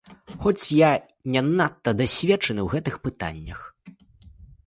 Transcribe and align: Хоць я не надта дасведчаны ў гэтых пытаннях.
Хоць 0.43 0.67
я 0.77 0.87
не 1.33 1.43
надта 1.59 1.93
дасведчаны 2.01 2.61
ў 2.63 2.67
гэтых 2.79 2.95
пытаннях. 3.09 3.59